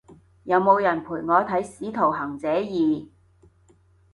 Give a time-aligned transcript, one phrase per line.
[0.45, 3.05] 有冇人陪我睇使徒行者二？